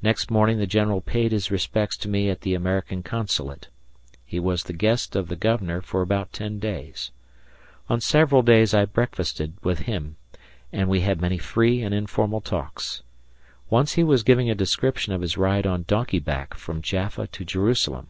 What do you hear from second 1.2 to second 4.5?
his respects to me at the American Consulate. He